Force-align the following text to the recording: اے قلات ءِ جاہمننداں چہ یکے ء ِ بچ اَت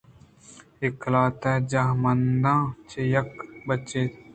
اے 0.81 0.87
قلات 1.01 1.43
ءِ 1.59 1.67
جاہمننداں 1.71 2.61
چہ 2.89 3.01
یکے 3.13 3.43
ء 3.55 3.61
ِ 3.61 3.65
بچ 3.67 3.89
اَت 3.97 4.11